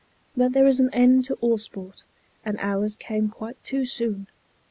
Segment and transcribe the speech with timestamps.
[0.35, 2.05] But there is an end to all sport,
[2.43, 4.25] and ours came quite too soon.